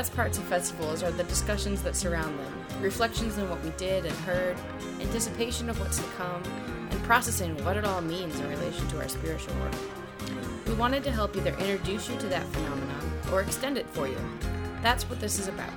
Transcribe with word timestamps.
Best 0.00 0.16
parts 0.16 0.38
of 0.38 0.44
festivals 0.44 1.02
are 1.02 1.10
the 1.10 1.24
discussions 1.24 1.82
that 1.82 1.94
surround 1.94 2.38
them, 2.38 2.64
reflections 2.80 3.36
on 3.36 3.50
what 3.50 3.62
we 3.62 3.68
did 3.76 4.06
and 4.06 4.16
heard, 4.20 4.56
anticipation 4.98 5.68
of 5.68 5.78
what's 5.78 5.98
to 5.98 6.08
come, 6.16 6.42
and 6.90 7.02
processing 7.02 7.54
what 7.66 7.76
it 7.76 7.84
all 7.84 8.00
means 8.00 8.40
in 8.40 8.48
relation 8.48 8.88
to 8.88 8.98
our 8.98 9.10
spiritual 9.10 9.54
work. 9.56 9.74
We 10.66 10.72
wanted 10.72 11.04
to 11.04 11.10
help 11.10 11.36
either 11.36 11.50
introduce 11.50 12.08
you 12.08 12.16
to 12.16 12.26
that 12.28 12.46
phenomenon 12.46 13.12
or 13.30 13.42
extend 13.42 13.76
it 13.76 13.86
for 13.90 14.08
you. 14.08 14.16
That's 14.80 15.06
what 15.06 15.20
this 15.20 15.38
is 15.38 15.48
about. 15.48 15.74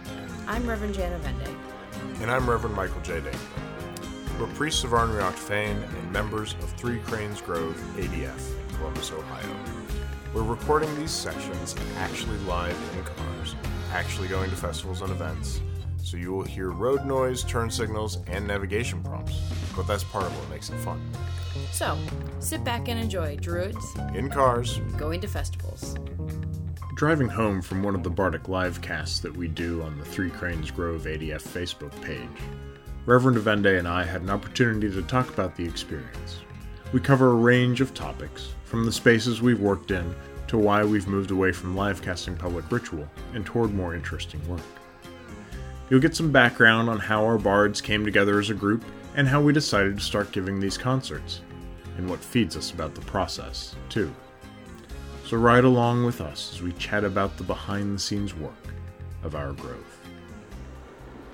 I'm 0.47 0.65
Reverend 0.65 0.93
Jan 0.93 1.19
Avende. 1.19 1.53
And 2.21 2.31
I'm 2.31 2.49
Reverend 2.49 2.77
Michael 2.77 3.01
J. 3.01 3.19
Dane. 3.19 3.33
We're 4.39 4.47
priests 4.55 4.85
of 4.85 4.91
Ár 4.91 5.09
nDraíocht 5.09 5.35
Féin 5.35 5.83
and 5.83 6.11
members 6.13 6.53
of 6.61 6.71
Three 6.77 6.99
Cranes 6.99 7.41
Grove 7.41 7.75
ADF 7.97 8.39
in 8.69 8.77
Columbus, 8.77 9.11
Ohio. 9.11 9.53
We're 10.33 10.43
recording 10.43 10.95
these 10.95 11.11
sessions 11.11 11.75
actually 11.97 12.37
live 12.47 12.77
in 12.95 13.03
cars, 13.03 13.55
actually 13.93 14.27
going 14.27 14.49
to 14.49 14.55
festivals 14.55 15.01
and 15.01 15.11
events, 15.11 15.61
so 16.01 16.17
you 16.17 16.33
will 16.33 16.43
hear 16.43 16.71
road 16.71 17.05
noise, 17.05 17.43
turn 17.43 17.69
signals, 17.69 18.17
and 18.25 18.47
navigation 18.47 19.03
prompts. 19.03 19.39
But 19.75 19.85
that's 19.85 20.03
part 20.03 20.25
of 20.25 20.37
what 20.37 20.49
makes 20.49 20.69
it 20.71 20.77
fun. 20.79 20.99
So, 21.71 21.97
sit 22.39 22.63
back 22.63 22.87
and 22.87 22.99
enjoy 22.99 23.35
Druids 23.37 23.95
In 24.15 24.29
cars, 24.29 24.79
going 24.97 25.21
to 25.21 25.27
festivals. 25.27 25.95
Driving 26.95 27.29
home 27.29 27.61
from 27.61 27.83
one 27.83 27.93
of 27.93 28.03
the 28.03 28.09
Bardic 28.09 28.47
live 28.47 28.81
casts 28.81 29.19
that 29.19 29.35
we 29.35 29.47
do 29.47 29.83
on 29.83 29.97
the 29.99 30.05
Three 30.05 30.31
Cranes 30.31 30.71
Grove 30.71 31.03
ADF 31.03 31.41
Facebook 31.41 31.99
page, 32.01 32.27
Reverend 33.05 33.37
Avende 33.37 33.77
and 33.77 33.87
I 33.87 34.03
had 34.03 34.21
an 34.21 34.29
opportunity 34.29 34.89
to 34.89 35.01
talk 35.03 35.29
about 35.29 35.55
the 35.55 35.65
experience. 35.65 36.39
We 36.91 36.99
cover 36.99 37.31
a 37.31 37.35
range 37.35 37.81
of 37.81 37.93
topics, 37.93 38.53
from 38.63 38.85
the 38.85 38.91
spaces 38.91 39.41
we've 39.41 39.59
worked 39.59 39.91
in 39.91 40.15
to 40.53 40.59
why 40.59 40.83
we've 40.83 41.07
moved 41.07 41.31
away 41.31 41.51
from 41.51 41.75
live 41.75 41.99
casting 42.03 42.35
public 42.35 42.71
ritual 42.71 43.09
and 43.33 43.43
toward 43.43 43.73
more 43.73 43.95
interesting 43.95 44.39
work. 44.47 44.61
You'll 45.89 45.99
get 45.99 46.15
some 46.15 46.31
background 46.31 46.91
on 46.91 46.99
how 46.99 47.25
our 47.25 47.39
bards 47.39 47.81
came 47.81 48.05
together 48.05 48.37
as 48.37 48.51
a 48.51 48.53
group 48.53 48.85
and 49.15 49.27
how 49.27 49.41
we 49.41 49.51
decided 49.51 49.97
to 49.97 50.03
start 50.03 50.31
giving 50.31 50.59
these 50.59 50.77
concerts, 50.77 51.41
and 51.97 52.07
what 52.07 52.19
feeds 52.19 52.55
us 52.55 52.69
about 52.69 52.93
the 52.93 53.01
process, 53.01 53.75
too. 53.89 54.13
So 55.25 55.37
ride 55.37 55.63
along 55.63 56.05
with 56.05 56.21
us 56.21 56.51
as 56.53 56.61
we 56.61 56.71
chat 56.73 57.03
about 57.03 57.35
the 57.37 57.43
behind 57.43 57.95
the 57.95 57.99
scenes 57.99 58.35
work 58.35 58.53
of 59.23 59.33
our 59.33 59.53
grove. 59.53 59.99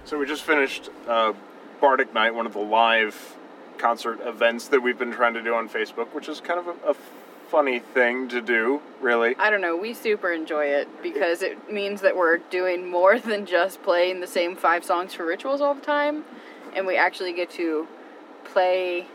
So 0.06 0.18
we 0.18 0.28
just 0.28 0.44
finished 0.44 0.90
uh, 1.10 1.34
Bardic 1.82 2.14
Night, 2.14 2.34
one 2.34 2.46
of 2.46 2.54
the 2.54 2.60
live 2.60 3.36
concert 3.78 4.22
events 4.26 4.70
that 4.70 4.80
we've 4.80 4.98
been 4.98 5.12
trying 5.12 5.34
to 5.34 5.42
do 5.42 5.54
on 5.56 5.68
Facebook, 5.68 6.14
which 6.14 6.30
is 6.30 6.40
kind 6.40 6.60
of 6.60 6.68
a, 6.68 6.92
a 6.92 6.96
funny 7.50 7.80
thing 7.80 8.28
to 8.30 8.42
do, 8.42 8.82
really. 9.02 9.36
I 9.38 9.50
don't 9.50 9.62
know. 9.62 9.76
We 9.76 9.94
super 9.94 10.32
enjoy 10.32 10.66
it 10.66 10.88
because 11.02 11.42
it 11.42 11.72
means 11.72 12.02
that 12.02 12.16
we're 12.16 12.38
doing 12.38 12.90
more 12.90 13.20
than 13.30 13.46
just 13.46 13.82
playing 13.84 14.20
the 14.22 14.28
same 14.28 14.56
five 14.56 14.84
songs 14.84 15.14
for 15.14 15.26
rituals 15.26 15.62
all 15.62 15.74
the 15.74 15.82
time, 15.82 16.24
and 16.76 16.86
we 16.88 16.96
actually 16.98 17.34
get 17.34 17.50
to 17.52 17.88
play. 18.46 19.08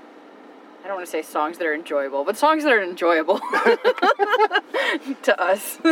I 0.83 0.87
don't 0.87 0.97
want 0.97 1.07
to 1.07 1.11
say 1.11 1.23
songs 1.23 1.57
that 1.59 1.67
are 1.67 1.75
enjoyable, 1.75 2.25
but 2.25 2.37
songs 2.37 2.65
that 2.65 2.73
are 2.73 2.83
enjoyable 2.83 3.39
to 5.23 5.35
us. 5.39 5.79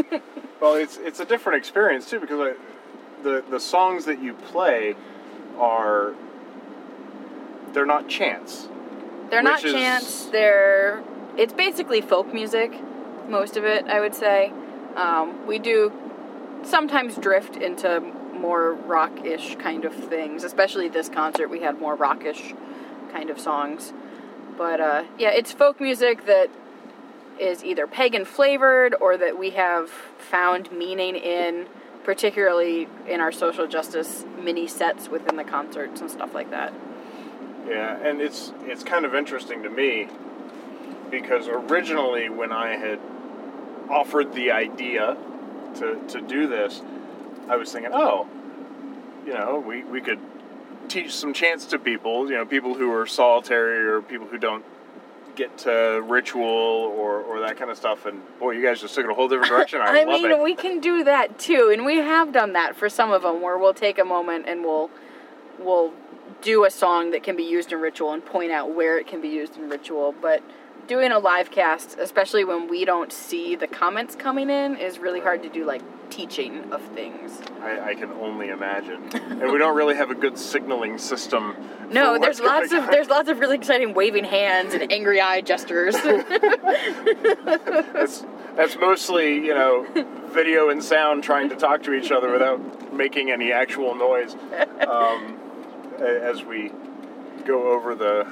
Well, 0.61 0.77
it's 0.77 0.97
it's 0.97 1.19
a 1.19 1.25
different 1.25 1.59
experience 1.59 2.09
too 2.09 2.20
because 2.20 2.39
I, 2.39 3.23
the 3.25 3.43
the 3.51 3.59
songs 3.59 4.05
that 4.05 4.23
you 4.23 4.33
play 4.35 4.95
are 5.59 6.15
they're 7.73 7.85
not 7.85 8.09
chants. 8.09 8.69
They're 9.29 9.42
not 9.42 9.64
is- 9.64 9.73
chants. 9.73 10.27
They're 10.27 11.03
it's 11.37 11.53
basically 11.53 12.01
folk 12.01 12.33
music, 12.33 12.73
most 13.29 13.57
of 13.57 13.65
it. 13.65 13.87
I 13.87 14.01
would 14.01 14.15
say. 14.15 14.53
Um, 14.97 15.47
we 15.47 15.59
do 15.59 15.91
sometimes 16.65 17.17
drift 17.17 17.57
into 17.57 18.01
more 18.01 18.75
rock-ish 18.75 19.57
kind 19.57 19.85
of 19.85 19.95
things. 19.95 20.45
Especially 20.45 20.89
this 20.89 21.09
concert, 21.09 21.48
we 21.48 21.61
had 21.61 21.81
more 21.81 21.95
rockish 21.95 22.53
kind 23.13 23.31
of 23.31 23.41
songs. 23.41 23.92
But 24.59 24.81
uh, 24.81 25.05
yeah, 25.19 25.31
it's 25.31 25.53
folk 25.53 25.81
music 25.81 26.27
that 26.27 26.51
is 27.39 27.65
either 27.65 27.87
pagan 27.87 28.25
flavored 28.25 28.95
or 29.01 29.17
that 29.17 29.39
we 29.39 29.51
have 29.51 29.89
found 30.19 30.71
meaning 30.71 31.17
in, 31.17 31.67
particularly 32.05 32.89
in 33.09 33.21
our 33.21 33.33
social 33.33 33.67
justice 33.67 34.25
mini 34.39 34.67
sets 34.67 35.09
within 35.09 35.37
the 35.37 35.45
concerts 35.45 36.01
and 36.01 36.11
stuff 36.11 36.35
like 36.35 36.51
that. 36.51 36.73
Yeah, 37.67 37.97
and 38.07 38.21
it's 38.21 38.53
it's 38.65 38.85
kind 38.85 39.05
of 39.05 39.15
interesting 39.15 39.63
to 39.63 39.71
me 39.71 40.09
because 41.12 41.46
originally 41.46 42.28
when 42.30 42.50
I 42.50 42.70
had 42.70 42.98
offered 43.89 44.33
the 44.33 44.50
idea 44.50 45.17
to 45.77 46.02
to 46.08 46.20
do 46.20 46.48
this, 46.48 46.83
I 47.48 47.56
was 47.56 47.70
thinking, 47.70 47.92
oh, 47.95 48.27
you 49.24 49.34
know, 49.34 49.62
we 49.64 49.84
we 49.84 50.00
could 50.00 50.18
teach 50.89 51.14
some 51.14 51.33
chants 51.33 51.67
to 51.67 51.78
people, 51.78 52.28
you 52.28 52.36
know, 52.36 52.45
people 52.45 52.74
who 52.74 52.90
are 52.92 53.06
solitary 53.06 53.86
or 53.86 54.02
people 54.02 54.27
who 54.27 54.39
don't 54.39 54.64
get 55.34 55.56
to 55.56 56.02
ritual 56.06 56.42
or, 56.42 57.23
or 57.23 57.40
that 57.40 57.56
kind 57.56 57.70
of 57.70 57.77
stuff. 57.77 58.05
And 58.05 58.20
boy 58.39 58.52
you 58.52 58.62
guys 58.62 58.80
just 58.80 58.94
took 58.94 59.05
it 59.05 59.11
a 59.11 59.14
whole 59.14 59.29
different 59.29 59.50
direction. 59.50 59.80
I, 59.83 60.00
I 60.00 60.05
mean, 60.05 60.30
it. 60.30 60.42
we 60.42 60.55
can 60.55 60.80
do 60.80 61.05
that 61.05 61.39
too, 61.39 61.70
and 61.73 61.84
we 61.84 61.98
have 61.98 62.33
done 62.33 62.55
that 62.55 62.74
for 62.74 62.89
some 62.89 63.12
of 63.12 63.23
them, 63.23 63.42
where 63.42 63.58
we'll 63.58 63.74
take 63.74 63.98
a 63.98 64.05
moment 64.05 64.46
and 64.48 64.62
we'll 64.62 64.90
we'll 65.58 65.92
do 66.40 66.64
a 66.64 66.70
song 66.70 67.11
that 67.12 67.23
can 67.23 67.36
be 67.36 67.44
used 67.44 67.70
in 67.70 67.80
ritual 67.80 68.12
and 68.12 68.24
point 68.24 68.50
out 68.50 68.74
where 68.74 68.98
it 68.98 69.06
can 69.06 69.20
be 69.20 69.29
used 69.29 69.56
in 69.56 69.68
ritual. 69.68 70.12
But 70.20 70.42
doing 70.87 71.13
a 71.13 71.19
live 71.19 71.51
cast, 71.51 71.98
especially 71.98 72.45
when 72.45 72.69
we 72.69 72.85
don't 72.85 73.13
see 73.13 73.57
the 73.57 73.67
comments 73.67 74.15
coming 74.15 74.51
in, 74.51 74.77
is 74.77 74.98
really 74.98 75.20
hard 75.20 75.43
to 75.43 75.48
do 75.48 75.65
like 75.65 75.81
teaching 76.11 76.70
of 76.73 76.83
things. 76.95 77.41
I, 77.63 77.91
I 77.91 77.95
can 77.95 78.11
only 78.13 78.48
imagine 78.48 79.09
and 79.15 79.51
we 79.51 79.57
don't 79.59 79.75
really 79.75 79.95
have 79.95 80.11
a 80.11 80.15
good 80.15 80.37
signaling 80.37 80.98
system 80.98 81.57
No, 81.91 82.19
there's 82.19 82.39
lots 82.39 82.71
of 82.73 82.85
on. 82.85 82.91
there's 82.91 83.09
lots 83.09 83.31
of 83.31 83.41
really 83.41 83.57
exciting 83.57 83.95
waving 83.95 84.25
hands 84.25 84.75
and 84.75 84.92
angry 84.92 85.23
eye 85.23 85.41
gestures. 85.41 85.95
That's 86.03 88.27
that's 88.57 88.77
mostly 88.77 89.37
you 89.37 89.55
know 89.55 89.87
video 90.27 90.69
and 90.69 90.85
sound 90.85 91.25
trying 91.25 91.48
to 91.48 91.57
talk 91.57 91.83
to 91.85 91.95
each 91.95 92.13
other 92.13 92.31
without 92.31 92.92
making 92.92 93.31
any 93.31 93.51
actual 93.51 93.95
noise 93.95 94.37
um, 94.87 95.39
as 95.98 96.45
we 96.45 96.71
go 97.47 97.73
over 97.73 97.95
the, 97.95 98.31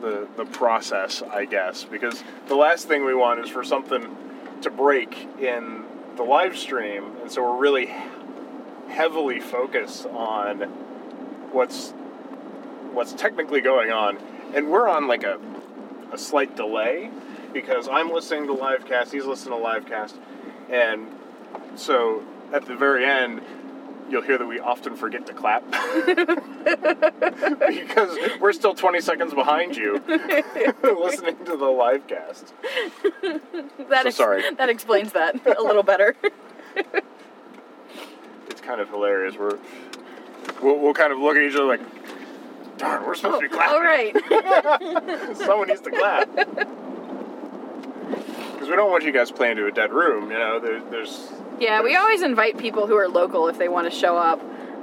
the 0.00 0.28
the 0.36 0.44
process, 0.44 1.22
I 1.22 1.44
guess. 1.44 1.84
Because 1.84 2.22
the 2.48 2.54
last 2.54 2.88
thing 2.88 3.04
we 3.04 3.14
want 3.14 3.40
is 3.40 3.48
for 3.48 3.64
something 3.64 4.16
to 4.62 4.70
break 4.70 5.28
in 5.40 5.84
the 6.16 6.22
live 6.22 6.56
stream, 6.56 7.16
and 7.22 7.30
so 7.30 7.42
we're 7.42 7.60
really 7.60 7.94
heavily 8.88 9.40
focused 9.40 10.06
on 10.06 10.62
what's 11.52 11.92
what's 12.92 13.12
technically 13.12 13.60
going 13.60 13.90
on, 13.90 14.18
and 14.54 14.68
we're 14.68 14.88
on 14.88 15.06
like 15.06 15.22
a 15.22 15.38
a 16.12 16.18
slight 16.18 16.56
delay 16.56 17.10
because 17.52 17.88
I'm 17.88 18.10
listening 18.10 18.46
to 18.46 18.52
live 18.52 18.86
cast, 18.86 19.12
he's 19.12 19.24
listening 19.24 19.58
to 19.58 19.62
live 19.62 19.86
cast, 19.86 20.16
and 20.68 21.06
so 21.76 22.22
at 22.52 22.66
the 22.66 22.74
very 22.74 23.04
end, 23.04 23.42
you'll 24.10 24.22
hear 24.22 24.38
that 24.38 24.46
we 24.46 24.58
often 24.58 24.96
forget 24.96 25.26
to 25.26 25.32
clap 25.32 25.64
because 27.68 28.18
we're 28.40 28.52
still 28.52 28.74
20 28.74 29.00
seconds 29.00 29.32
behind 29.34 29.76
you 29.76 30.02
listening 30.82 31.36
to 31.44 31.56
the 31.56 31.66
live 31.66 32.06
cast. 32.06 32.52
that 33.88 34.02
So 34.04 34.10
sorry. 34.10 34.42
that 34.54 34.68
explains 34.68 35.12
that 35.12 35.34
a 35.46 35.62
little 35.62 35.82
better. 35.82 36.16
It's 38.48 38.60
kind 38.60 38.80
of 38.80 38.88
hilarious. 38.90 39.36
We're 39.36 39.58
we'll, 40.60 40.78
we'll 40.80 40.94
kind 40.94 41.12
of 41.12 41.18
look 41.18 41.36
at 41.36 41.42
each 41.42 41.54
other 41.54 41.64
like, 41.64 41.80
darn, 42.78 43.06
we're 43.06 43.14
supposed 43.14 43.40
to 43.40 43.48
be 43.48 43.54
oh, 43.54 43.56
clapping. 43.56 43.74
All 43.74 43.80
right. 43.80 45.36
Someone 45.36 45.68
needs 45.68 45.80
to 45.82 45.90
clap. 45.90 46.28
Because 48.52 48.68
we 48.68 48.74
don't 48.76 48.90
want 48.90 49.04
you 49.04 49.12
guys 49.12 49.30
playing 49.30 49.56
to 49.56 49.66
a 49.66 49.70
dead 49.72 49.92
room. 49.92 50.30
You 50.30 50.38
know, 50.38 50.58
there, 50.60 50.80
there's 50.90 51.30
Yeah, 51.60 51.82
we 51.82 51.94
always 51.96 52.22
invite 52.22 52.58
people 52.58 52.86
who 52.86 52.96
are 52.96 53.08
local 53.08 53.46
if 53.48 53.58
they 53.58 53.68
want 53.68 53.90
to 53.92 53.96
show 53.96 54.16
up. 54.16 54.40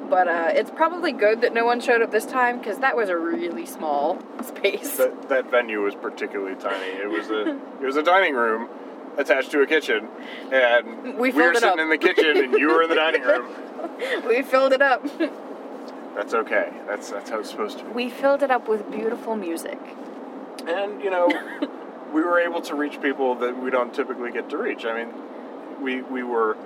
But 0.09 0.27
uh, 0.29 0.51
it's 0.53 0.71
probably 0.71 1.11
good 1.11 1.41
that 1.41 1.53
no 1.53 1.65
one 1.65 1.81
showed 1.81 2.01
up 2.01 2.11
this 2.11 2.25
time 2.25 2.59
because 2.59 2.77
that 2.77 2.95
was 2.95 3.09
a 3.09 3.17
really 3.17 3.65
small 3.65 4.21
space. 4.45 4.95
that 4.97 5.27
that 5.29 5.51
venue 5.51 5.81
was 5.83 5.95
particularly 5.95 6.55
tiny. 6.55 6.85
It 6.85 7.09
was 7.09 7.29
a 7.29 7.49
it 7.81 7.85
was 7.85 7.97
a 7.97 8.03
dining 8.03 8.33
room 8.33 8.69
attached 9.17 9.51
to 9.51 9.61
a 9.61 9.67
kitchen, 9.67 10.07
and 10.53 11.17
We 11.17 11.31
were 11.31 11.53
sitting 11.55 11.69
up. 11.69 11.79
in 11.79 11.89
the 11.89 11.97
kitchen, 11.97 12.37
and 12.37 12.53
you 12.53 12.67
were 12.69 12.83
in 12.83 12.89
the 12.89 12.95
dining 12.95 13.23
room. 13.23 13.47
We 14.27 14.41
filled 14.41 14.73
it 14.73 14.81
up. 14.81 15.05
That's 16.15 16.33
okay. 16.33 16.71
That's 16.87 17.11
that's 17.11 17.29
how 17.29 17.39
it's 17.39 17.49
supposed 17.49 17.77
to 17.79 17.83
be. 17.85 17.91
We 17.91 18.09
filled 18.09 18.41
it 18.43 18.49
up 18.49 18.67
with 18.67 18.89
beautiful 18.91 19.35
music. 19.35 19.77
And 20.67 21.01
you 21.03 21.09
know, 21.11 21.27
we 22.13 22.21
were 22.23 22.39
able 22.39 22.61
to 22.61 22.75
reach 22.75 22.99
people 23.01 23.35
that 23.35 23.61
we 23.61 23.69
don't 23.69 23.93
typically 23.93 24.31
get 24.31 24.49
to 24.51 24.57
reach. 24.57 24.83
I 24.85 25.03
mean, 25.03 25.13
we 25.81 26.01
we 26.01 26.23
were 26.23 26.57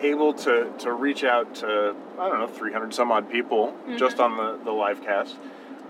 able 0.00 0.32
to 0.32 0.72
to 0.78 0.92
reach 0.92 1.24
out 1.24 1.54
to 1.56 1.94
I 2.18 2.28
don't 2.28 2.38
know 2.40 2.46
300 2.46 2.94
some 2.94 3.12
odd 3.12 3.30
people 3.30 3.74
Mm-hmm. 3.82 3.96
just 3.96 4.18
on 4.20 4.36
the 4.36 4.58
the 4.64 4.72
live 4.72 5.02
cast. 5.02 5.36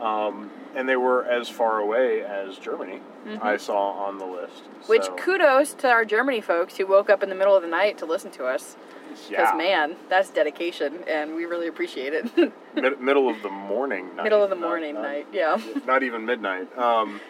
Um, 0.01 0.51
and 0.75 0.89
they 0.89 0.97
were 0.97 1.25
as 1.27 1.49
far 1.49 1.79
away 1.81 2.23
as 2.23 2.57
Germany. 2.57 3.01
I 3.43 3.57
saw 3.59 3.91
on 4.07 4.17
the 4.19 4.25
list. 4.25 4.63
Mm-hmm. 4.65 4.87
Which 4.87 5.07
kudos 5.19 5.75
to 5.75 5.89
our 5.91 6.05
Germany 6.07 6.41
folks 6.41 6.77
who 6.79 6.87
woke 6.87 7.11
up 7.11 7.23
in 7.23 7.29
the 7.29 7.35
middle 7.35 7.55
of 7.55 7.61
the 7.63 7.69
night 7.69 7.99
to 7.99 8.07
listen 8.07 8.31
to 8.33 8.47
us. 8.47 8.77
Because 9.11 9.29
yeah, 9.31 9.55
man, 9.57 9.97
that's 10.09 10.31
dedication, 10.31 11.01
and 11.09 11.35
we 11.35 11.45
really 11.45 11.67
appreciate 11.67 12.15
it. 12.15 12.25
mid- 12.75 13.01
middle 13.01 13.29
of 13.29 13.43
the 13.43 13.51
morning 13.51 14.15
night. 14.17 14.23
middle 14.23 14.43
of 14.43 14.49
the 14.49 14.55
not- 14.57 14.69
morning 14.69 14.95
not- 14.95 15.03
night, 15.03 15.27
yeah. 15.33 15.61
not 15.87 16.03
even 16.05 16.25
midnight. 16.25 16.79
Um, 16.79 17.21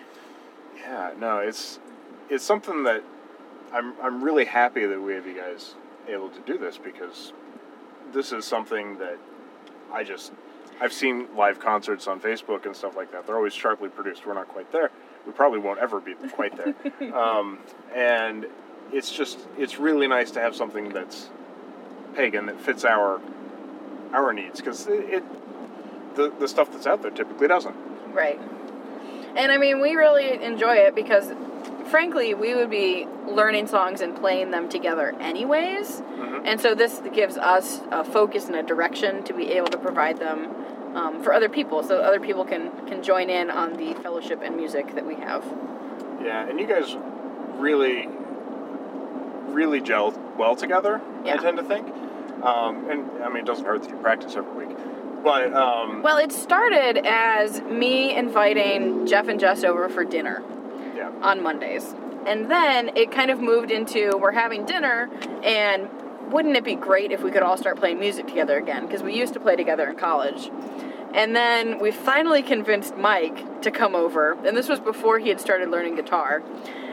yeah, 0.77 1.13
no, 1.19 1.39
it's 1.39 1.81
it's 2.29 2.45
something 2.45 2.85
that 2.85 3.03
I'm 3.73 3.95
I'm 4.01 4.23
really 4.23 4.45
happy 4.45 4.87
that 4.87 5.01
we 5.01 5.15
have 5.15 5.27
you 5.27 5.37
guys 5.37 5.75
able 6.09 6.29
to 6.31 6.41
do 6.41 6.59
this 6.59 6.79
because 6.79 7.33
this 8.13 8.33
is 8.33 8.45
something 8.45 8.99
that 8.99 9.19
I 9.93 10.05
just 10.05 10.33
I've 10.81 10.93
seen 10.93 11.29
live 11.37 11.61
concerts 11.61 12.07
on 12.07 12.21
Facebook 12.21 12.67
and 12.67 12.75
stuff 12.75 12.97
like 12.97 13.13
that. 13.13 13.27
They're 13.27 13.37
always 13.37 13.55
sharply 13.55 13.89
produced. 13.89 14.27
We're 14.27 14.35
not 14.35 14.49
quite 14.49 14.73
there. 14.73 14.91
We 15.27 15.33
probably 15.33 15.59
won't 15.59 15.79
ever 15.79 16.01
be 16.01 16.15
quite 16.33 16.57
there. 16.57 17.15
um, 17.15 17.59
and 17.95 18.47
it's 18.93 19.13
just 19.13 19.39
it's 19.59 19.79
really 19.79 20.09
nice 20.09 20.31
to 20.33 20.41
have 20.41 20.57
something 20.57 20.89
that's 20.89 21.31
pagan 22.15 22.47
that 22.47 22.61
fits 22.61 22.85
our 22.85 23.21
our 24.13 24.33
needs 24.33 24.61
because 24.61 24.87
it, 24.87 25.05
it 25.11 25.25
the 26.17 26.33
the 26.39 26.49
stuff 26.49 26.73
that's 26.73 26.87
out 26.87 27.03
there 27.03 27.11
typically 27.11 27.49
doesn't. 27.49 27.77
Right. 28.13 28.41
And 29.37 29.53
I 29.53 29.59
mean, 29.59 29.81
we 29.81 29.95
really 29.95 30.43
enjoy 30.43 30.75
it 30.75 30.95
because, 30.95 31.31
frankly, 31.91 32.35
we 32.35 32.55
would 32.55 32.71
be 32.71 33.07
learning 33.27 33.67
songs 33.67 34.01
and 34.01 34.17
playing 34.17 34.51
them 34.51 34.69
together 34.69 35.15
anyways. 35.21 36.03
And 36.45 36.59
so 36.61 36.75
this 36.75 37.03
gives 37.13 37.37
us 37.37 37.81
a 37.91 38.03
focus 38.03 38.47
and 38.47 38.57
a 38.57 38.63
direction 38.63 39.23
to 39.25 39.35
be 39.35 39.53
able 39.53 39.67
to 39.69 39.79
provide 39.79 40.19
them 40.19 40.49
um, 40.97 41.23
for 41.23 41.35
other 41.35 41.49
people, 41.49 41.83
so 41.83 42.01
other 42.01 42.19
people 42.19 42.45
can 42.45 42.71
can 42.87 43.03
join 43.03 43.29
in 43.29 43.51
on 43.51 43.75
the 43.77 43.93
fellowship 44.03 44.41
and 44.43 44.57
music 44.57 44.95
that 44.95 45.07
we 45.07 45.17
have. 45.17 45.45
Yeah, 46.25 46.49
and 46.49 46.59
you 46.59 46.67
guys 46.67 46.97
really, 47.59 48.09
really 49.53 49.81
gel 49.81 50.13
well 50.39 50.57
together. 50.57 51.01
Yeah. 51.25 51.35
I 51.35 51.37
tend 51.37 51.59
to 51.59 51.63
think, 51.63 51.87
um, 52.43 52.91
and 52.91 53.23
I 53.23 53.29
mean, 53.29 53.39
it 53.39 53.47
doesn't 53.47 53.67
hurt 53.67 53.83
that 53.83 53.91
you 53.91 53.97
practice 53.99 54.35
every 54.35 54.67
week, 54.67 54.77
but 55.23 55.53
um, 55.53 56.03
Well, 56.03 56.17
it 56.17 56.33
started 56.33 57.07
as 57.07 57.61
me 57.63 58.17
inviting 58.17 59.07
Jeff 59.07 59.29
and 59.29 59.39
Jess 59.39 59.63
over 59.63 59.89
for 59.89 60.05
dinner. 60.05 60.43
On 61.23 61.43
Mondays. 61.43 61.95
And 62.27 62.51
then 62.51 62.97
it 62.97 63.11
kind 63.11 63.31
of 63.31 63.41
moved 63.41 63.71
into 63.71 64.17
we're 64.21 64.33
having 64.33 64.67
dinner 64.67 65.09
and 65.43 65.89
wouldn't 66.33 66.57
it 66.57 66.65
be 66.65 66.75
great 66.75 67.13
if 67.13 67.23
we 67.23 67.31
could 67.31 67.43
all 67.43 67.57
start 67.57 67.79
playing 67.79 67.99
music 67.99 68.27
together 68.27 68.57
again 68.59 68.87
because 68.87 69.03
we 69.03 69.17
used 69.17 69.33
to 69.35 69.41
play 69.41 69.57
together 69.57 69.89
in 69.89 69.97
college. 69.97 70.51
And 71.13 71.35
then 71.35 71.81
we 71.81 71.91
finally 71.91 72.43
convinced 72.43 72.97
Mike 72.97 73.63
to 73.63 73.71
come 73.71 73.97
over, 73.97 74.35
and 74.47 74.57
this 74.57 74.69
was 74.69 74.79
before 74.79 75.19
he 75.19 75.29
had 75.29 75.41
started 75.41 75.69
learning 75.69 75.97
guitar. 75.97 76.43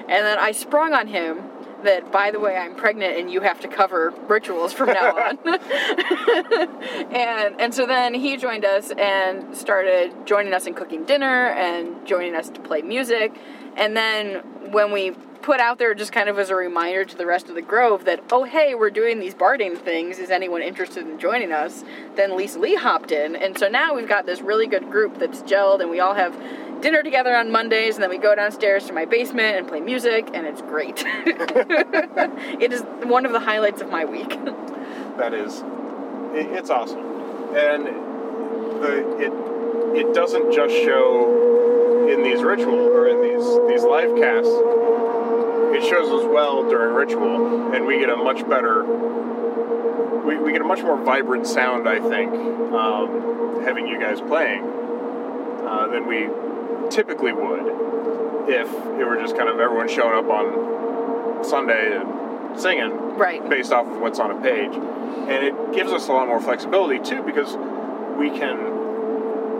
And 0.09 0.25
then 0.25 0.39
I 0.39 0.53
sprung 0.53 0.93
on 0.93 1.07
him 1.07 1.43
that, 1.83 2.11
by 2.11 2.31
the 2.31 2.39
way, 2.39 2.57
I'm 2.57 2.75
pregnant 2.75 3.17
and 3.17 3.31
you 3.31 3.41
have 3.41 3.59
to 3.61 3.67
cover 3.67 4.11
rituals 4.27 4.73
from 4.73 4.87
now 4.89 5.15
on. 5.15 5.37
and 7.13 7.61
and 7.61 7.73
so 7.73 7.85
then 7.85 8.15
he 8.15 8.37
joined 8.37 8.65
us 8.65 8.91
and 8.91 9.55
started 9.55 10.25
joining 10.25 10.53
us 10.53 10.65
in 10.65 10.73
cooking 10.73 11.05
dinner 11.05 11.47
and 11.49 12.07
joining 12.07 12.35
us 12.35 12.49
to 12.49 12.59
play 12.61 12.81
music. 12.81 13.35
And 13.77 13.95
then 13.95 14.71
when 14.71 14.91
we 14.91 15.11
put 15.41 15.59
out 15.59 15.77
there 15.77 15.93
just 15.93 16.11
kind 16.11 16.27
of 16.27 16.37
as 16.37 16.49
a 16.49 16.55
reminder 16.55 17.05
to 17.05 17.15
the 17.15 17.25
rest 17.25 17.47
of 17.47 17.55
the 17.55 17.61
grove 17.61 18.03
that 18.03 18.21
oh 18.31 18.43
hey 18.43 18.75
we're 18.75 18.89
doing 18.89 19.19
these 19.19 19.33
barding 19.33 19.77
things 19.77 20.19
is 20.19 20.29
anyone 20.29 20.61
interested 20.61 21.07
in 21.07 21.17
joining 21.17 21.53
us? 21.53 21.85
Then 22.15 22.35
lisa 22.35 22.59
lee 22.59 22.75
hopped 22.75 23.11
in. 23.11 23.35
And 23.35 23.57
so 23.57 23.69
now 23.69 23.95
we've 23.95 24.09
got 24.09 24.25
this 24.25 24.41
really 24.41 24.67
good 24.67 24.91
group 24.91 25.19
that's 25.19 25.41
gelled 25.43 25.79
and 25.79 25.89
we 25.89 25.99
all 25.99 26.15
have 26.15 26.35
dinner 26.81 27.01
together 27.01 27.35
on 27.35 27.51
mondays 27.51 27.95
and 27.95 28.03
then 28.03 28.09
we 28.09 28.17
go 28.17 28.35
downstairs 28.35 28.85
to 28.87 28.93
my 28.93 29.05
basement 29.05 29.57
and 29.57 29.67
play 29.67 29.79
music 29.79 30.29
and 30.33 30.45
it's 30.45 30.61
great. 30.61 31.05
It 32.59 32.73
is 32.73 32.81
one 33.03 33.25
of 33.25 33.31
the 33.31 33.39
highlights 33.39 33.81
of 33.81 33.89
my 33.89 34.03
week. 34.03 34.29
That 35.17 35.33
is, 35.33 35.63
it's 36.33 36.69
awesome, 36.69 36.99
and 37.55 37.85
the 38.81 39.17
it 39.19 40.07
it 40.07 40.13
doesn't 40.13 40.51
just 40.51 40.73
show 40.73 41.66
in 42.17 42.23
these 42.23 42.41
ritual 42.41 42.75
or 42.75 43.07
in 43.07 43.21
these 43.21 43.45
these 43.69 43.83
live 43.83 44.15
casts. 44.17 44.51
It 45.77 45.87
shows 45.87 46.09
as 46.09 46.27
well 46.27 46.67
during 46.67 46.95
ritual, 46.95 47.73
and 47.73 47.85
we 47.85 47.99
get 47.99 48.09
a 48.09 48.17
much 48.17 48.47
better. 48.49 48.83
We, 48.83 50.37
we 50.37 50.51
get 50.51 50.61
a 50.61 50.65
much 50.65 50.81
more 50.81 50.97
vibrant 51.01 51.45
sound, 51.45 51.87
I 51.87 51.99
think, 51.99 52.33
um, 52.73 53.61
having 53.63 53.87
you 53.87 53.99
guys 53.99 54.19
playing 54.19 54.63
uh, 54.63 55.87
than 55.91 56.07
we 56.07 56.27
typically 56.89 57.31
would 57.31 58.49
if 58.49 58.67
it 58.69 59.05
were 59.05 59.17
just 59.17 59.37
kind 59.37 59.49
of 59.49 59.59
everyone 59.59 59.87
showing 59.87 60.17
up 60.17 60.29
on 60.29 61.43
Sunday 61.43 61.97
and 61.97 62.59
singing 62.59 62.91
right 63.17 63.47
based 63.49 63.71
off 63.71 63.85
of 63.85 63.99
what's 63.99 64.19
on 64.19 64.31
a 64.31 64.41
page. 64.41 64.73
And 64.73 65.45
it 65.45 65.73
gives 65.73 65.91
us 65.91 66.07
a 66.07 66.11
lot 66.11 66.27
more 66.27 66.41
flexibility 66.41 66.99
too 66.99 67.21
because 67.23 67.55
we 68.17 68.29
can 68.29 68.76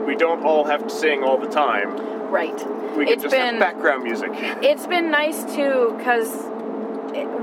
we 0.08 0.16
don't 0.16 0.44
all 0.44 0.64
have 0.64 0.84
to 0.88 0.90
sing 0.90 1.24
all 1.24 1.38
the 1.38 1.48
time. 1.50 1.90
right 2.32 2.58
We 2.98 3.06
can 3.06 3.14
It's 3.14 3.24
just 3.24 3.36
been- 3.36 3.56
have 3.56 3.60
background 3.60 4.04
music. 4.04 4.30
it's 4.34 4.88
been 4.88 5.12
nice 5.12 5.44
too 5.56 5.94
because 5.98 6.32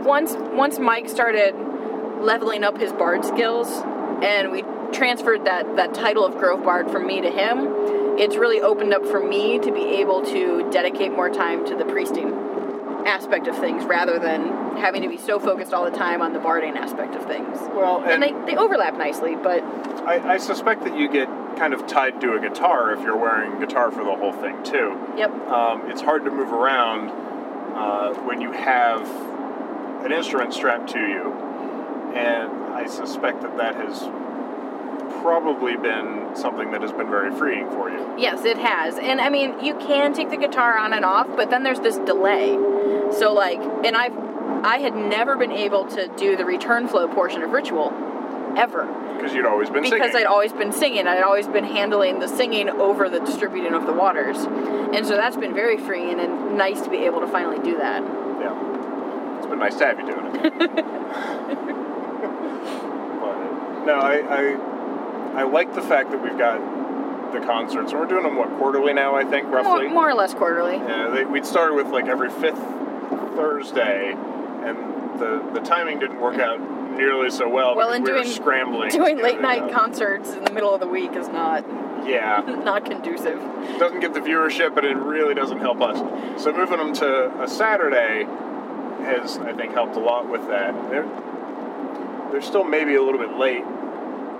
once 0.05 0.35
once 0.53 0.79
Mike 0.79 1.09
started 1.09 1.55
leveling 2.21 2.65
up 2.65 2.79
his 2.79 2.93
bard 2.93 3.25
skills 3.25 3.69
and 4.23 4.51
we 4.51 4.63
transferred 4.93 5.45
that 5.45 5.77
that 5.77 5.95
title 5.95 6.25
of 6.25 6.37
Grove 6.39 6.63
Bard 6.65 6.91
from 6.91 7.07
me 7.07 7.21
to 7.21 7.31
him, 7.31 7.57
it's 8.19 8.37
really 8.37 8.61
opened 8.61 8.95
up 8.95 9.05
for 9.07 9.21
me 9.21 9.59
to 9.59 9.71
be 9.73 9.85
able 10.01 10.25
to 10.25 10.69
dedicate 10.71 11.13
more 11.13 11.29
time 11.31 11.65
to 11.67 11.75
the 11.77 11.85
priesting 11.85 12.31
aspect 13.06 13.47
of 13.47 13.56
things 13.59 13.85
rather 13.85 14.19
than 14.19 14.77
having 14.77 15.03
to 15.03 15.09
be 15.09 15.19
so 15.19 15.39
focused 15.39 15.73
all 15.73 15.85
the 15.85 15.97
time 15.97 16.23
on 16.23 16.33
the 16.33 16.39
barding 16.39 16.77
aspect 16.77 17.15
of 17.15 17.25
things. 17.27 17.59
Well, 17.73 18.03
And 18.03 18.23
and, 18.23 18.47
they, 18.47 18.53
they 18.53 18.56
overlap 18.56 18.97
nicely, 18.97 19.37
but 19.37 19.62
I, 20.06 20.35
I 20.35 20.37
suspect 20.39 20.85
that 20.85 20.97
you 20.99 21.09
get 21.11 21.29
kind 21.56 21.73
of 21.73 21.87
tied 21.87 22.21
to 22.21 22.35
a 22.35 22.41
guitar 22.41 22.93
if 22.93 23.01
you're 23.01 23.17
wearing 23.17 23.61
guitar 23.61 23.91
for 23.91 24.05
the 24.05 24.15
whole 24.15 24.33
thing 24.33 24.62
too. 24.65 24.99
yep, 25.17 25.31
Um, 25.49 25.91
it's 25.91 26.01
hard 26.01 26.25
to 26.25 26.31
move 26.31 26.53
around 26.53 27.11
uh, 27.75 28.15
when 28.25 28.41
you 28.41 28.53
have 28.53 29.09
an 30.05 30.12
instrument 30.12 30.53
strapped 30.53 30.91
to 30.91 30.99
you, 30.99 31.33
and 32.15 32.51
I 32.75 32.87
suspect 32.87 33.43
that 33.43 33.56
that 33.56 33.77
has 33.77 34.03
probably 35.25 35.75
been 35.75 36.37
something 36.37 36.71
that 36.71 36.83
has 36.83 36.93
been 36.93 37.09
very 37.09 37.35
freeing 37.39 37.67
for 37.71 37.89
you. 37.89 38.15
Yes, 38.19 38.45
it 38.45 38.59
has. 38.59 38.99
And 38.99 39.23
I 39.23 39.31
mean, 39.31 39.65
you 39.65 39.75
can 39.75 40.13
take 40.13 40.29
the 40.29 40.37
guitar 40.37 40.77
on 40.77 40.93
and 40.93 41.03
off, 41.03 41.27
but 41.35 41.49
then 41.49 41.63
there's 41.63 41.81
this 41.81 41.97
delay. 41.97 42.53
So 43.19 43.33
like, 43.33 43.59
and 43.59 43.97
I've 43.97 44.15
I 44.63 44.77
had 44.79 44.95
never 44.95 45.39
been 45.39 45.51
able 45.51 45.87
to 45.87 46.09
do 46.09 46.37
the 46.37 46.45
return 46.45 46.89
flow 46.89 47.09
portion 47.09 47.43
of 47.43 47.53
ritual 47.53 47.91
ever 48.59 48.85
Because 49.17 49.33
you'd 49.33 49.47
always 49.47 49.71
been 49.71 49.83
because 49.83 50.13
singing. 50.13 50.17
I'd 50.17 50.27
always 50.27 50.53
been 50.53 50.73
singing. 50.73 51.07
I'd 51.07 51.23
always 51.23 51.49
been 51.49 51.65
handling 51.65 52.19
the 52.19 52.29
singing 52.29 52.69
over 52.69 53.09
the 53.09 53.21
distributing 53.21 53.73
of 53.73 53.87
the 53.87 53.95
waters. 53.95 54.37
And 54.37 55.07
so 55.07 55.17
that's 55.17 55.39
been 55.39 55.55
very 55.55 55.79
freeing 55.79 56.21
and 56.21 56.59
nice 56.59 56.83
to 56.83 56.91
be 56.91 56.99
able 56.99 57.21
to 57.21 57.29
finally 57.29 57.61
do 57.65 57.79
that. 57.79 58.03
Yeah. 58.03 59.39
It's 59.39 59.47
been 59.47 59.59
nice 59.59 59.77
to 59.77 59.87
have 59.87 59.99
you 59.99 60.05
doing 60.05 60.27
it. 60.27 60.59
but 63.21 63.37
no, 63.87 63.95
I, 63.95 64.21
I 64.29 64.74
I 65.36 65.43
like 65.44 65.74
the 65.74 65.82
fact 65.82 66.10
that 66.10 66.22
we've 66.22 66.38
got 66.38 67.32
the 67.32 67.41
concerts, 67.41 67.91
and 67.93 68.00
we're 68.00 68.06
doing 68.06 68.22
them 68.22 68.36
what 68.36 68.48
quarterly 68.58 68.93
now. 68.93 69.14
I 69.17 69.24
think 69.24 69.48
roughly. 69.48 69.88
more 69.88 70.08
or 70.08 70.14
less 70.14 70.34
quarterly. 70.34 70.76
Yeah, 70.76 71.08
they, 71.10 71.24
we'd 71.24 71.44
started 71.46 71.74
with 71.74 71.88
like 71.88 72.06
every 72.06 72.31
fifth 72.31 72.58
Thursday, 73.36 74.12
and 74.12 75.19
the 75.20 75.43
the 75.53 75.60
timing 75.60 75.98
didn't 75.98 76.20
work 76.20 76.38
out 76.38 76.60
nearly 76.96 77.31
so 77.31 77.48
well. 77.48 77.74
Well, 77.74 77.91
and 77.93 78.05
we 78.05 78.12
were 78.12 78.19
doing- 78.22 78.31
scrambling. 78.32 78.91
Doing 78.91 79.20
late 79.20 79.41
night 79.41 79.62
out. 79.64 79.72
concerts 79.72 80.31
in 80.32 80.44
the 80.44 80.53
middle 80.53 80.72
of 80.72 80.81
the 80.81 80.86
week 80.86 81.12
is 81.14 81.29
not 81.29 81.64
Yeah, 82.06 82.43
not 82.64 82.84
conducive. 82.84 83.41
doesn't 83.79 84.00
get 84.00 84.14
the 84.14 84.20
viewership, 84.20 84.74
but 84.74 84.84
it 84.84 84.96
really 84.96 85.34
doesn't 85.34 85.58
help 85.58 85.81
us. 85.81 85.98
So 86.43 86.53
moving 86.53 86.79
them 86.79 86.93
to 86.94 87.43
a 87.43 87.48
Saturday 87.48 88.24
has, 89.05 89.38
I 89.38 89.53
think, 89.53 89.72
helped 89.72 89.96
a 89.96 90.00
lot 90.00 90.29
with 90.29 90.46
that. 90.48 90.72
They're 90.91 91.08
they're 92.31 92.43
still 92.43 92.64
maybe 92.64 92.94
a 92.94 93.03
little 93.03 93.20
bit 93.20 93.36
late, 93.36 93.64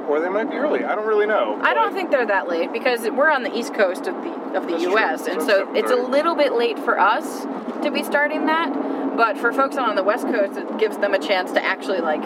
or 0.09 0.21
they 0.21 0.29
might 0.29 0.51
be 0.51 0.57
early. 0.57 0.85
I 0.85 0.95
don't 0.95 1.07
really 1.07 1.27
know. 1.27 1.59
I 1.63 1.75
don't 1.75 1.93
think 1.93 2.11
they're 2.11 2.27
that 2.27 2.49
late 2.49 2.73
because 2.73 3.03
we're 3.11 3.31
on 3.31 3.43
the 3.43 3.57
east 3.57 3.75
coast 3.75 4.07
of 4.07 4.15
the 4.23 4.31
of 4.57 4.65
the 4.67 4.73
That's 4.73 4.83
true. 4.85 4.93
U.S. 4.93 5.27
and 5.27 5.41
So 5.43 5.49
so 5.49 5.75
it's 5.75 5.91
it's 5.91 5.91
a 5.93 5.97
little 5.97 6.35
bit 6.35 6.53
late 6.53 6.79
for 6.79 6.99
us 6.99 7.43
to 7.83 7.91
be 7.91 8.03
starting 8.03 8.47
that. 8.47 9.17
But 9.17 9.39
for 9.39 9.53
folks 9.53 9.77
on 9.77 9.95
the 9.97 10.03
west 10.03 10.27
coast, 10.27 10.59
it 10.59 10.79
gives 10.79 10.99
them 10.99 11.15
a 11.15 11.19
chance 11.19 11.53
to 11.53 11.65
actually 11.65 12.01
like 12.01 12.23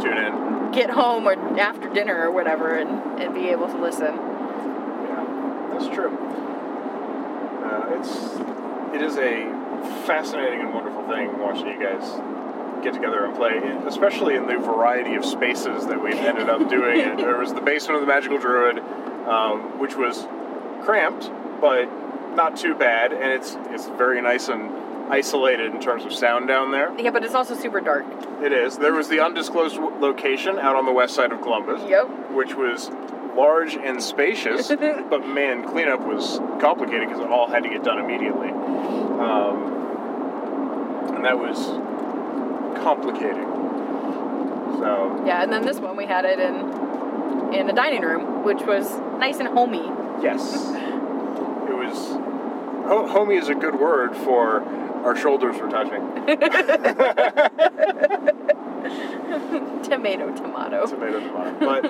tune 0.00 0.16
in. 0.16 0.70
get 0.72 0.90
home 0.90 1.26
or 1.26 1.34
after 1.60 1.88
dinner 1.90 2.16
or 2.26 2.30
whatever 2.30 2.74
and, 2.74 3.20
and 3.20 3.34
be 3.34 3.48
able 3.48 3.66
to 3.68 3.76
listen. 3.78 4.14
Yeah, 4.14 5.68
that's 5.72 5.88
true. 5.94 6.10
Uh, 7.62 7.98
it's 7.98 8.36
it 8.94 9.02
is 9.02 9.16
a 9.16 9.46
fascinating 10.06 10.60
and 10.60 10.74
wonderful 10.74 11.06
thing 11.08 11.38
watching 11.38 11.66
you 11.68 11.80
guys 11.80 12.02
get 12.82 12.94
together 12.94 13.24
and 13.24 13.34
play, 13.36 13.58
especially 13.86 14.34
in 14.34 14.46
the 14.46 14.58
variety 14.58 15.14
of 15.14 15.24
spaces 15.24 15.86
that 15.86 16.02
we've 16.02 16.14
ended 16.14 16.48
up 16.48 16.68
doing. 16.68 17.00
it. 17.08 17.16
There 17.16 17.38
was 17.38 17.54
the 17.54 17.60
basement 17.60 17.96
of 17.96 18.00
the 18.02 18.06
Magical 18.12 18.38
Druid, 18.38 18.78
um, 19.26 19.78
which 19.78 19.96
was 19.96 20.26
cramped, 20.84 21.30
but 21.60 21.86
not 22.34 22.56
too 22.56 22.74
bad, 22.74 23.12
and 23.12 23.24
it's 23.32 23.56
it's 23.70 23.86
very 23.96 24.20
nice 24.20 24.48
and 24.48 24.70
isolated 25.12 25.74
in 25.74 25.80
terms 25.80 26.04
of 26.04 26.12
sound 26.12 26.48
down 26.48 26.70
there. 26.70 26.92
Yeah, 26.98 27.10
but 27.10 27.24
it's 27.24 27.34
also 27.34 27.54
super 27.54 27.80
dark. 27.80 28.04
It 28.42 28.52
is. 28.52 28.78
There 28.78 28.94
was 28.94 29.08
the 29.08 29.20
undisclosed 29.20 29.76
location 29.76 30.58
out 30.58 30.74
on 30.76 30.86
the 30.86 30.92
west 30.92 31.14
side 31.14 31.32
of 31.32 31.42
Columbus, 31.42 31.82
Yep. 31.88 32.30
which 32.32 32.54
was 32.54 32.90
large 33.36 33.74
and 33.76 34.02
spacious, 34.02 34.68
but 35.10 35.26
man, 35.26 35.64
cleanup 35.68 36.00
was 36.00 36.38
complicated 36.60 37.08
because 37.08 37.20
it 37.22 37.28
all 37.28 37.46
had 37.46 37.62
to 37.62 37.68
get 37.68 37.82
done 37.84 37.98
immediately, 37.98 38.48
um, 38.48 39.62
and 41.14 41.24
that 41.24 41.38
was 41.38 41.58
complicating. 42.82 43.48
So 44.78 45.22
Yeah, 45.26 45.42
and 45.42 45.52
then 45.52 45.64
this 45.64 45.78
one 45.78 45.96
we 45.96 46.06
had 46.06 46.24
it 46.24 46.38
in 46.40 47.54
in 47.54 47.66
the 47.66 47.72
dining 47.72 48.02
room, 48.02 48.44
which 48.44 48.62
was 48.62 48.90
nice 49.18 49.38
and 49.38 49.48
homey. 49.48 49.90
yes, 50.22 50.70
it 51.68 51.76
was. 51.76 52.16
Ho- 52.88 53.06
homey 53.06 53.36
is 53.36 53.48
a 53.48 53.54
good 53.54 53.78
word 53.78 54.16
for 54.16 54.62
our 55.04 55.14
shoulders 55.16 55.58
were 55.60 55.68
touching. 55.68 56.02
Tomato, 59.82 60.34
tomato. 60.34 60.86
tomato 60.86 61.20
tomato. 61.20 61.56
But 61.60 61.82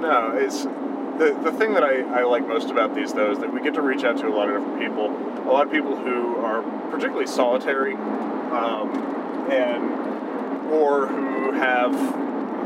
no, 0.00 0.32
it's 0.36 0.64
the 0.64 1.38
the 1.42 1.52
thing 1.52 1.74
that 1.74 1.82
I, 1.82 2.20
I 2.20 2.24
like 2.24 2.46
most 2.46 2.70
about 2.70 2.94
these 2.94 3.12
though 3.12 3.32
is 3.32 3.38
that 3.38 3.52
we 3.52 3.60
get 3.60 3.74
to 3.74 3.82
reach 3.82 4.04
out 4.04 4.18
to 4.18 4.28
a 4.28 4.34
lot 4.34 4.48
of 4.48 4.60
different 4.60 4.80
people, 4.80 5.06
a 5.48 5.52
lot 5.52 5.66
of 5.66 5.72
people 5.72 5.96
who 5.96 6.36
are 6.36 6.62
particularly 6.90 7.26
solitary, 7.26 7.94
um, 7.94 8.90
and 9.50 10.70
or 10.70 11.06
who 11.06 11.52
have 11.52 11.94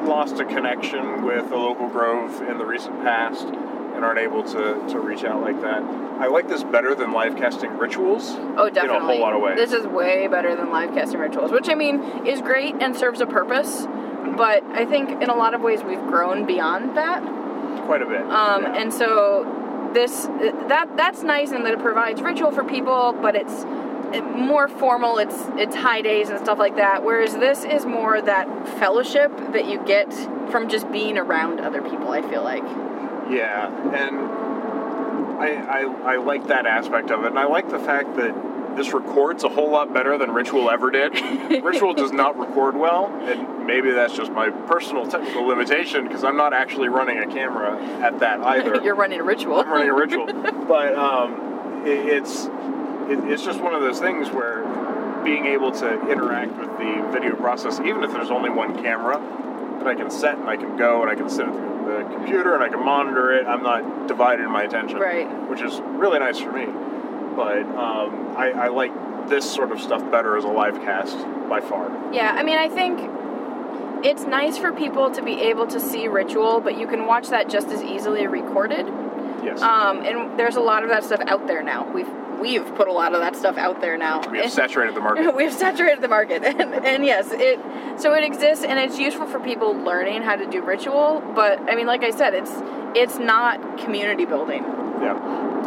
lost 0.06 0.38
a 0.38 0.44
connection 0.44 1.24
with 1.24 1.50
a 1.50 1.56
local 1.56 1.88
grove 1.88 2.40
in 2.42 2.58
the 2.58 2.64
recent 2.64 3.02
past 3.02 3.46
and 3.46 4.04
aren't 4.04 4.18
able 4.18 4.42
to, 4.42 4.86
to 4.88 5.00
reach 5.00 5.24
out 5.24 5.40
like 5.40 5.60
that. 5.62 5.82
I 5.82 6.28
like 6.28 6.48
this 6.48 6.62
better 6.62 6.94
than 6.94 7.12
live 7.12 7.36
casting 7.36 7.76
rituals. 7.78 8.30
Oh, 8.56 8.70
definitely. 8.70 8.96
In 8.96 9.02
a 9.02 9.06
whole 9.06 9.20
lot 9.20 9.34
of 9.34 9.42
ways. 9.42 9.56
This 9.56 9.72
is 9.72 9.86
way 9.86 10.28
better 10.28 10.54
than 10.54 10.70
live 10.70 10.92
casting 10.94 11.18
rituals, 11.18 11.50
which 11.50 11.68
I 11.68 11.74
mean 11.74 12.26
is 12.26 12.40
great 12.40 12.74
and 12.80 12.96
serves 12.96 13.20
a 13.20 13.26
purpose. 13.26 13.86
But 14.36 14.62
I 14.64 14.84
think 14.84 15.22
in 15.22 15.30
a 15.30 15.34
lot 15.34 15.54
of 15.54 15.62
ways 15.62 15.82
we've 15.82 16.04
grown 16.06 16.46
beyond 16.46 16.96
that. 16.96 17.22
Quite 17.86 18.02
a 18.02 18.06
bit. 18.06 18.20
Um, 18.22 18.62
yeah. 18.62 18.80
And 18.80 18.92
so 18.92 19.90
this 19.94 20.26
that 20.68 20.96
that's 20.96 21.22
nice 21.22 21.52
and 21.52 21.64
that 21.64 21.72
it 21.72 21.80
provides 21.80 22.20
ritual 22.20 22.50
for 22.50 22.64
people, 22.64 23.14
but 23.20 23.34
it's 23.34 23.64
it- 23.64 23.68
more 24.20 24.68
formal. 24.68 25.18
It's 25.18 25.36
it's 25.56 25.76
high 25.76 26.02
days 26.02 26.28
and 26.28 26.38
stuff 26.38 26.58
like 26.58 26.76
that. 26.76 27.04
Whereas 27.04 27.34
this 27.34 27.64
is 27.64 27.84
more 27.84 28.20
that 28.20 28.68
fellowship 28.78 29.36
that 29.52 29.66
you 29.66 29.82
get 29.84 30.12
from 30.50 30.68
just 30.68 30.90
being 30.90 31.18
around 31.18 31.60
other 31.60 31.82
people. 31.82 32.10
I 32.10 32.22
feel 32.22 32.42
like. 32.42 32.62
Yeah, 33.30 33.68
and 33.92 34.16
I, 35.40 35.80
I 35.80 36.14
I 36.14 36.16
like 36.16 36.46
that 36.48 36.66
aspect 36.66 37.10
of 37.10 37.24
it, 37.24 37.28
and 37.28 37.38
I 37.38 37.46
like 37.46 37.68
the 37.70 37.78
fact 37.78 38.16
that 38.16 38.34
this 38.76 38.92
records 38.92 39.42
a 39.42 39.48
whole 39.48 39.70
lot 39.70 39.92
better 39.92 40.18
than 40.18 40.30
Ritual 40.30 40.70
ever 40.70 40.90
did. 40.90 41.14
Ritual 41.64 41.94
does 41.94 42.12
not 42.12 42.38
record 42.38 42.76
well, 42.76 43.06
and 43.22 43.66
maybe 43.66 43.90
that's 43.90 44.14
just 44.14 44.30
my 44.32 44.50
personal 44.50 45.06
technical 45.06 45.46
limitation 45.46 46.06
because 46.06 46.22
I'm 46.22 46.36
not 46.36 46.52
actually 46.52 46.88
running 46.88 47.18
a 47.18 47.26
camera 47.26 47.80
at 48.02 48.20
that 48.20 48.40
either. 48.46 48.82
You're 48.82 48.94
running 48.94 49.20
a 49.20 49.24
ritual. 49.24 49.56
I'm 49.56 49.68
running 49.68 49.88
a 49.88 49.94
ritual, 49.94 50.26
but 50.68 50.94
um, 50.94 51.86
it, 51.86 52.06
it's 52.06 52.48
it, 53.10 53.30
it's 53.30 53.42
just 53.44 53.60
one 53.60 53.74
of 53.74 53.80
those 53.80 53.98
things 53.98 54.28
where 54.30 54.64
being 55.24 55.46
able 55.46 55.72
to 55.72 56.10
interact 56.10 56.56
with 56.56 56.70
the 56.78 57.08
video 57.12 57.34
process, 57.36 57.80
even 57.80 58.04
if 58.04 58.12
there's 58.12 58.30
only 58.30 58.50
one 58.50 58.80
camera, 58.82 59.18
that 59.78 59.86
I 59.86 59.94
can 59.94 60.10
set 60.10 60.38
and 60.38 60.48
I 60.48 60.56
can 60.56 60.76
go 60.76 61.02
and 61.02 61.10
I 61.10 61.14
can 61.14 61.28
sit 61.28 61.46
at 61.46 61.52
the, 61.52 62.04
the 62.04 62.14
computer 62.14 62.54
and 62.54 62.62
I 62.62 62.68
can 62.68 62.84
monitor 62.84 63.32
it. 63.32 63.46
I'm 63.46 63.62
not 63.62 64.06
divided 64.08 64.44
in 64.44 64.50
my 64.50 64.62
attention, 64.62 64.98
Right. 64.98 65.26
Which 65.48 65.60
is 65.60 65.80
really 65.80 66.18
nice 66.18 66.38
for 66.38 66.52
me. 66.52 66.66
But 67.34 67.62
um, 67.76 68.36
I, 68.36 68.52
I 68.52 68.68
like 68.68 68.92
this 69.28 69.50
sort 69.52 69.72
of 69.72 69.80
stuff 69.80 70.08
better 70.10 70.36
as 70.36 70.44
a 70.44 70.48
live 70.48 70.76
cast 70.80 71.18
by 71.48 71.60
far. 71.60 71.90
Yeah, 72.12 72.32
I 72.34 72.42
mean, 72.42 72.56
I 72.58 72.68
think 72.68 73.00
it's 74.04 74.22
nice 74.22 74.56
for 74.56 74.72
people 74.72 75.10
to 75.10 75.22
be 75.22 75.42
able 75.42 75.66
to 75.66 75.80
see 75.80 76.06
ritual, 76.08 76.60
but 76.60 76.78
you 76.78 76.86
can 76.86 77.06
watch 77.06 77.28
that 77.28 77.48
just 77.48 77.68
as 77.68 77.82
easily 77.82 78.26
recorded. 78.26 78.86
Yes, 79.42 79.60
Um, 79.60 79.98
and 80.04 80.38
there's 80.38 80.56
a 80.56 80.60
lot 80.60 80.82
of 80.82 80.90
that 80.90 81.04
stuff 81.04 81.20
out 81.26 81.46
there 81.46 81.62
now. 81.62 81.90
We've 81.92 82.08
we've 82.40 82.74
put 82.74 82.88
a 82.88 82.92
lot 82.92 83.14
of 83.14 83.20
that 83.20 83.36
stuff 83.36 83.56
out 83.56 83.80
there 83.80 83.96
now. 83.96 84.20
we 84.30 84.38
have 84.38 84.50
saturated 84.50 84.94
the 84.94 85.00
market. 85.00 85.34
We've 85.36 85.52
saturated 85.52 86.02
the 86.02 86.08
market, 86.08 86.42
and, 86.44 86.74
and 86.74 87.04
yes, 87.04 87.28
it 87.32 87.60
so 88.00 88.14
it 88.14 88.24
exists, 88.24 88.64
and 88.64 88.78
it's 88.78 88.98
useful 88.98 89.26
for 89.26 89.40
people 89.40 89.72
learning 89.72 90.22
how 90.22 90.36
to 90.36 90.46
do 90.46 90.62
ritual. 90.62 91.22
But 91.34 91.60
I 91.70 91.74
mean, 91.74 91.86
like 91.86 92.02
I 92.02 92.10
said, 92.10 92.34
it's 92.34 92.52
it's 92.94 93.18
not 93.18 93.78
community 93.78 94.24
building, 94.24 94.62
yeah. 94.62 95.12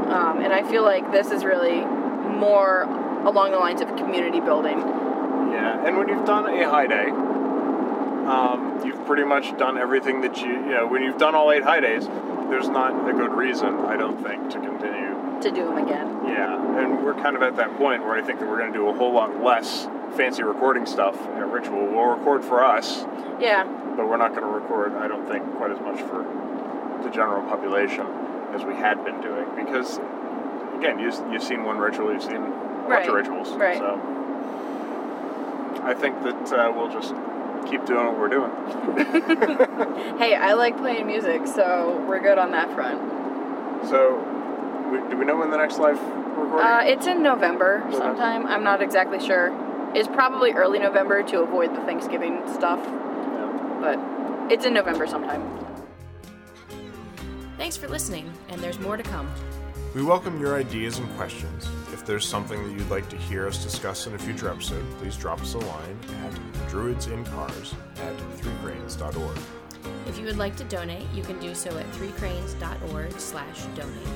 um, 0.09 0.41
and 0.41 0.53
I 0.53 0.63
feel 0.69 0.83
like 0.83 1.11
this 1.11 1.31
is 1.31 1.43
really 1.43 1.81
more 1.81 2.83
along 3.25 3.51
the 3.51 3.59
lines 3.59 3.81
of 3.81 3.95
community 3.95 4.39
building. 4.39 4.79
Yeah, 4.79 5.85
and 5.85 5.97
when 5.97 6.07
you've 6.07 6.25
done 6.25 6.47
a 6.47 6.69
high 6.69 6.87
day, 6.87 7.09
um, 8.29 8.81
you've 8.85 9.05
pretty 9.05 9.23
much 9.23 9.57
done 9.57 9.77
everything 9.77 10.21
that 10.21 10.37
you, 10.41 10.51
you 10.51 10.71
know, 10.71 10.87
when 10.87 11.03
you've 11.03 11.17
done 11.17 11.35
all 11.35 11.51
eight 11.51 11.63
high 11.63 11.79
days, 11.79 12.07
there's 12.49 12.69
not 12.69 13.09
a 13.09 13.13
good 13.13 13.33
reason, 13.33 13.75
I 13.85 13.97
don't 13.97 14.23
think, 14.23 14.51
to 14.51 14.59
continue. 14.59 15.28
To 15.41 15.51
do 15.51 15.63
them 15.65 15.77
again. 15.77 16.07
Yeah, 16.27 16.79
and 16.81 17.03
we're 17.03 17.13
kind 17.13 17.35
of 17.37 17.41
at 17.43 17.55
that 17.55 17.77
point 17.77 18.03
where 18.03 18.13
I 18.13 18.21
think 18.21 18.39
that 18.39 18.47
we're 18.49 18.57
going 18.59 18.73
to 18.73 18.77
do 18.77 18.89
a 18.89 18.93
whole 18.93 19.13
lot 19.13 19.41
less 19.41 19.85
fancy 20.17 20.43
recording 20.43 20.85
stuff 20.85 21.15
at 21.17 21.47
Ritual. 21.49 21.87
We'll 21.87 22.07
record 22.17 22.43
for 22.43 22.61
us, 22.63 23.05
Yeah, 23.39 23.63
but 23.95 24.09
we're 24.09 24.17
not 24.17 24.31
going 24.35 24.41
to 24.43 24.49
record, 24.49 24.93
I 24.95 25.07
don't 25.07 25.25
think, 25.29 25.45
quite 25.55 25.71
as 25.71 25.79
much 25.79 26.01
for 26.01 26.23
the 27.03 27.09
general 27.09 27.41
population 27.43 28.05
as 28.53 28.65
we 28.65 28.73
had 28.75 29.05
been 29.05 29.21
doing. 29.21 29.45
Because, 29.55 29.97
again, 30.77 30.99
you, 30.99 31.11
you've 31.31 31.43
seen 31.43 31.63
one 31.63 31.77
ritual, 31.77 32.11
you've 32.11 32.21
seen 32.23 32.35
a 32.35 32.85
bunch 32.89 33.07
of 33.07 33.13
rituals. 33.13 33.49
right. 33.51 33.77
So 33.77 33.95
I 35.83 35.93
think 35.93 36.21
that 36.23 36.51
uh, 36.51 36.73
we'll 36.75 36.91
just 36.91 37.13
keep 37.69 37.85
doing 37.85 38.05
what 38.05 38.19
we're 38.19 38.27
doing. 38.27 38.51
Hey, 40.19 40.35
I 40.35 40.53
like 40.53 40.75
playing 40.77 41.07
music, 41.07 41.47
so 41.47 42.03
we're 42.07 42.19
good 42.19 42.37
on 42.37 42.51
that 42.51 42.73
front. 42.75 42.99
So, 43.87 44.19
do 45.09 45.17
we 45.17 45.25
know 45.25 45.37
when 45.37 45.49
the 45.51 45.57
next 45.57 45.77
live 45.79 45.99
recording? 46.01 46.59
Uh, 46.65 46.81
it's 46.85 47.07
in 47.07 47.21
November 47.23 47.79
November. 47.79 47.97
sometime. 47.97 48.45
I'm 48.47 48.63
not 48.63 48.81
exactly 48.81 49.19
sure. 49.19 49.51
It's 49.95 50.07
probably 50.07 50.51
early 50.51 50.79
November 50.79 51.23
to 51.23 51.41
avoid 51.41 51.75
the 51.75 51.81
Thanksgiving 51.81 52.41
stuff, 52.53 52.79
Yeah. 52.85 53.77
but 53.81 54.51
it's 54.51 54.65
in 54.65 54.73
November 54.73 55.07
sometime. 55.07 55.41
Thanks 57.57 57.75
for 57.75 57.87
listening, 57.87 58.31
and 58.49 58.61
there's 58.61 58.79
more 58.79 58.97
to 58.97 59.03
come. 59.03 59.29
We 59.95 60.03
welcome 60.03 60.39
your 60.39 60.55
ideas 60.55 60.99
and 60.99 61.09
questions. 61.17 61.67
If 61.91 62.05
there's 62.05 62.25
something 62.25 62.63
that 62.63 62.77
you'd 62.77 62.89
like 62.89 63.09
to 63.09 63.17
hear 63.17 63.47
us 63.47 63.63
discuss 63.63 64.05
in 64.05 64.13
a 64.13 64.19
future 64.19 64.47
episode, 64.49 64.85
please 64.99 65.17
drop 65.17 65.41
us 65.41 65.55
a 65.55 65.57
line 65.57 65.99
at 66.25 66.33
druidsincars 66.69 67.73
at 67.97 68.15
threecranes.org. 68.37 69.37
If 70.07 70.19
you 70.19 70.25
would 70.25 70.37
like 70.37 70.55
to 70.57 70.63
donate, 70.65 71.07
you 71.13 71.23
can 71.23 71.39
do 71.39 71.55
so 71.55 71.75
at 71.77 71.91
threecranes.org 71.93 73.19
slash 73.19 73.63
donate. 73.75 74.07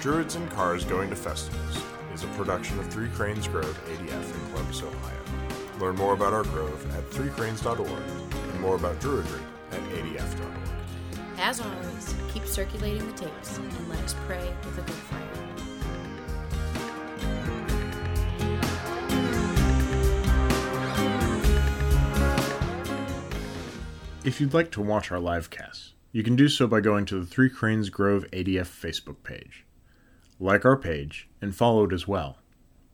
Druids 0.00 0.36
and 0.36 0.48
Cars 0.50 0.84
Going 0.84 1.10
to 1.10 1.16
Festivals 1.16 1.82
is 2.14 2.22
a 2.22 2.28
production 2.28 2.78
of 2.78 2.86
Three 2.86 3.08
Cranes 3.08 3.48
Grove 3.48 3.76
ADF 3.88 4.32
in 4.32 4.50
Columbus, 4.52 4.80
Ohio. 4.80 5.22
Learn 5.80 5.96
more 5.96 6.14
about 6.14 6.32
our 6.32 6.44
grove 6.44 6.86
at 6.94 7.10
threecranes.org 7.10 7.90
and 7.90 8.60
more 8.60 8.76
about 8.76 9.00
Druidry 9.00 9.40
at 9.72 9.80
adf.org. 9.80 10.52
As 11.38 11.60
always, 11.60 12.14
keep 12.32 12.46
circulating 12.46 13.04
the 13.06 13.12
tapes 13.12 13.58
and 13.58 13.88
let 13.88 13.98
us 14.04 14.14
pray 14.24 14.54
with 14.64 14.78
a 14.78 14.82
good 14.82 14.94
fire. 14.94 15.24
If 24.24 24.40
you'd 24.40 24.54
like 24.54 24.70
to 24.72 24.80
watch 24.80 25.10
our 25.10 25.18
live 25.18 25.50
casts, 25.50 25.94
you 26.12 26.22
can 26.22 26.36
do 26.36 26.48
so 26.48 26.68
by 26.68 26.80
going 26.80 27.04
to 27.06 27.18
the 27.18 27.26
Three 27.26 27.50
Cranes 27.50 27.90
Grove 27.90 28.24
ADF 28.32 28.68
Facebook 28.68 29.24
page. 29.24 29.64
Like 30.40 30.64
our 30.64 30.76
page 30.76 31.28
and 31.40 31.54
follow 31.54 31.84
it 31.84 31.92
as 31.92 32.06
well. 32.06 32.38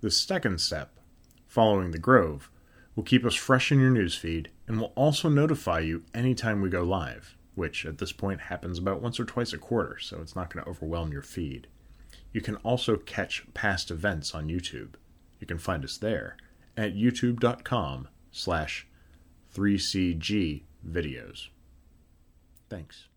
The 0.00 0.10
second 0.10 0.60
step, 0.60 0.98
following 1.46 1.90
the 1.90 1.98
Grove, 1.98 2.50
will 2.94 3.04
keep 3.04 3.24
us 3.24 3.34
fresh 3.34 3.72
in 3.72 3.80
your 3.80 3.90
newsfeed 3.90 4.46
and 4.66 4.80
will 4.80 4.92
also 4.94 5.28
notify 5.28 5.80
you 5.80 6.04
anytime 6.14 6.60
we 6.60 6.70
go 6.70 6.82
live, 6.82 7.36
which 7.54 7.84
at 7.84 7.98
this 7.98 8.12
point 8.12 8.42
happens 8.42 8.78
about 8.78 9.02
once 9.02 9.18
or 9.18 9.24
twice 9.24 9.52
a 9.52 9.58
quarter, 9.58 9.98
so 9.98 10.20
it's 10.20 10.36
not 10.36 10.52
going 10.52 10.64
to 10.64 10.70
overwhelm 10.70 11.12
your 11.12 11.22
feed. 11.22 11.66
You 12.32 12.40
can 12.40 12.56
also 12.56 12.96
catch 12.96 13.44
past 13.54 13.90
events 13.90 14.34
on 14.34 14.48
YouTube. 14.48 14.94
You 15.40 15.46
can 15.46 15.58
find 15.58 15.84
us 15.84 15.96
there 15.96 16.36
at 16.76 16.94
youtube.com 16.94 18.08
slash 18.32 18.86
3CG 19.54 20.62
videos. 20.86 21.48
Thanks. 22.68 23.08